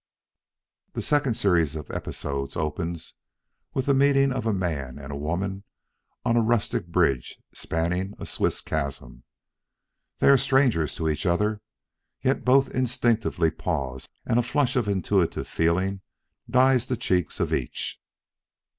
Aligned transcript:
The 0.93 1.01
second 1.03 1.35
series 1.35 1.75
of 1.75 1.91
episodes 1.91 2.57
opens 2.57 3.13
with 3.75 3.85
the 3.85 3.93
meeting 3.93 4.31
of 4.31 4.47
a 4.47 4.51
man 4.51 4.97
and 4.97 5.21
woman 5.21 5.63
on 6.25 6.35
a 6.35 6.41
rustic 6.41 6.87
bridge 6.87 7.37
spanning 7.53 8.15
a 8.17 8.25
Swiss 8.25 8.61
chasm. 8.61 9.25
They 10.17 10.29
are 10.29 10.39
strangers 10.39 10.95
to 10.95 11.07
each 11.07 11.27
other, 11.27 11.61
yet 12.19 12.43
both 12.43 12.71
instinctively 12.73 13.51
pause 13.51 14.09
and 14.25 14.39
a 14.39 14.41
flush 14.41 14.75
of 14.75 14.87
intuitive 14.87 15.47
feeling 15.47 16.01
dyes 16.49 16.87
the 16.87 16.97
cheek 16.97 17.39
of 17.39 17.53
each. 17.53 18.01